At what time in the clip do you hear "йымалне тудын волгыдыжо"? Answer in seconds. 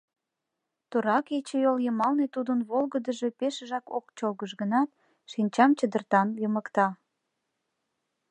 1.85-3.27